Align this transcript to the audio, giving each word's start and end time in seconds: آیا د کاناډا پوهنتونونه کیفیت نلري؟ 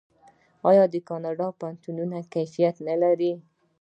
آیا 0.69 0.83
د 0.93 0.95
کاناډا 1.07 1.47
پوهنتونونه 1.59 2.17
کیفیت 2.33 2.75
نلري؟ 2.87 3.31